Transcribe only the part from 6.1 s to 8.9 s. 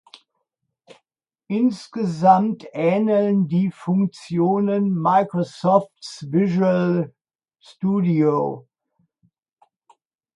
Visual Studio.